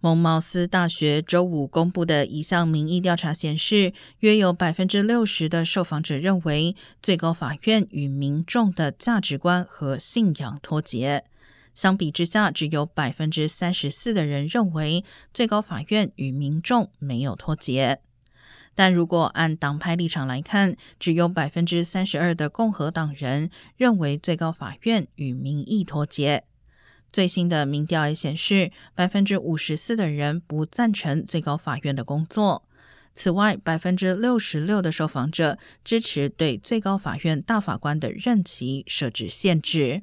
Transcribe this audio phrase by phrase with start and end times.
[0.00, 11.24] 蒙茅斯大学周五公布的一项民意调查显示，约有百分之六十的受访者认为最高法院与民众的价值观和信仰脱节。
[11.74, 15.04] 相比之下，只有百分之三十四的人认为
[15.34, 17.98] 最高法院与民众没有脱节。
[18.76, 26.44] 但如果按党派立场来看，只有百分之三十二的共和党人认为最高法院与民意脱节。
[27.12, 32.64] 最新的民调也显示，百分之五十四的人不赞成最高法院的工作。
[33.14, 40.02] 此外，百分之六十六的受访者支持对最高法院大法官的任期设置限制。